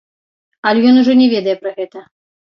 [0.69, 2.05] Але ён ужо не ведае пра гэта.